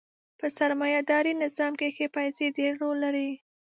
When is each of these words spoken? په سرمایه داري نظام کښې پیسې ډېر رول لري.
په 0.39 0.45
سرمایه 0.57 1.01
داري 1.09 1.33
نظام 1.43 1.73
کښې 1.79 2.07
پیسې 2.15 2.45
ډېر 2.57 2.71
رول 2.81 2.97
لري. 3.05 3.29